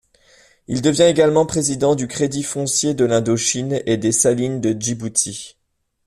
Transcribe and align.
Il 0.67 0.81
devient 0.81 1.03
également 1.03 1.45
président 1.45 1.93
du 1.93 2.07
Crédit 2.07 2.41
foncier 2.41 2.95
de 2.95 3.05
l'Indochine 3.05 3.83
et 3.85 3.97
des 3.97 4.11
Salines 4.11 4.59
de 4.59 4.71
Djibouti. 4.75 5.57